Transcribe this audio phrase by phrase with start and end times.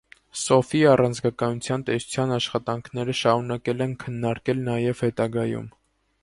[0.43, 5.71] Սոֆիի առաձգականության տեսության աշխատանքները շարունակվել են քննարկել նաև հետագայում։